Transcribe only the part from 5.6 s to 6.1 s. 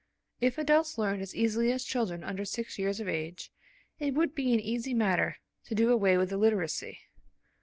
to do